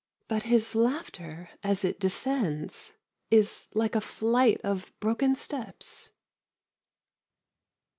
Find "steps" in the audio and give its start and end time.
5.35-6.09